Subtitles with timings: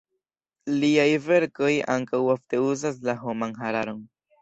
[0.83, 4.07] Liaj verkoj ankaŭ ofte uzas la homan hararon.